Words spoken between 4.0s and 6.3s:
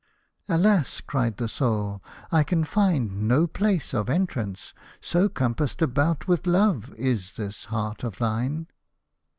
entrance, so compassed about